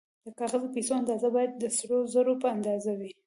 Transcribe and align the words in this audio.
د 0.25 0.27
کاغذي 0.39 0.67
پیسو 0.75 0.93
اندازه 1.01 1.27
باید 1.35 1.51
د 1.61 1.63
سرو 1.77 1.97
زرو 2.13 2.33
په 2.41 2.47
اندازه 2.55 2.91
وي 2.99 3.11